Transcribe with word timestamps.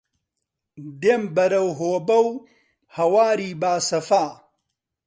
دێم 1.01 1.23
بەرەو 1.35 1.67
هۆبە 1.79 2.17
و 2.27 2.31
هەواری 2.97 3.51
باسەفا 3.61 4.25